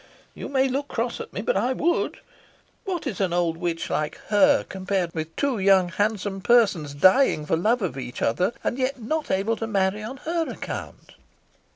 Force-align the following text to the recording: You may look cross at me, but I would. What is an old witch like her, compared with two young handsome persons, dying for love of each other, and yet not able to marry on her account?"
You 0.33 0.49
may 0.49 0.67
look 0.67 0.87
cross 0.87 1.21
at 1.21 1.31
me, 1.31 1.43
but 1.43 1.55
I 1.55 1.73
would. 1.73 2.21
What 2.85 3.05
is 3.05 3.21
an 3.21 3.33
old 3.33 3.57
witch 3.57 3.87
like 3.91 4.17
her, 4.29 4.63
compared 4.63 5.13
with 5.13 5.35
two 5.35 5.59
young 5.59 5.89
handsome 5.89 6.41
persons, 6.41 6.95
dying 6.95 7.45
for 7.45 7.55
love 7.55 7.83
of 7.83 7.99
each 7.99 8.19
other, 8.23 8.51
and 8.63 8.79
yet 8.79 8.99
not 8.99 9.29
able 9.29 9.55
to 9.57 9.67
marry 9.67 10.01
on 10.01 10.17
her 10.17 10.49
account?" 10.49 11.11